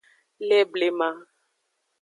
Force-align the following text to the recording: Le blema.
Le 0.47 0.63
blema. 0.63 1.11